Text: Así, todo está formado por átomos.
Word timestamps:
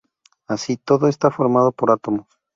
Así, 0.47 0.77
todo 0.77 1.07
está 1.07 1.29
formado 1.29 1.71
por 1.71 1.91
átomos. 1.91 2.25